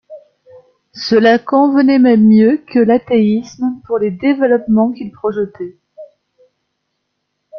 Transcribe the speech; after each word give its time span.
Cela 0.95 1.37
convenait 1.37 1.99
même 1.99 2.27
mieux 2.27 2.57
que 2.57 2.79
l'athéisme 2.79 3.79
pour 3.85 3.99
les 3.99 4.09
développements 4.09 4.91
qu'il 4.91 5.11
projetait. 5.11 5.77